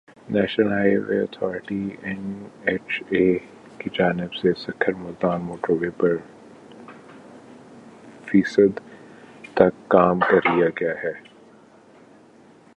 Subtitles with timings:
[0.29, 2.21] national highway authority N
[2.65, 3.25] H A
[3.77, 6.15] کی جانب سے سکھر ملتان موٹر وے پر
[8.25, 8.79] فیصد
[9.53, 11.13] تک کام کر لیا گیا ہے